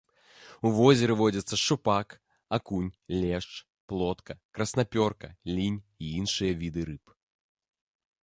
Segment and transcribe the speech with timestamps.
[0.67, 2.13] У возеры водзяцца шчупак,
[2.57, 2.87] акунь,
[3.19, 3.51] лешч,
[3.93, 7.17] плотка, краснапёрка, лінь і іншыя віды рыб.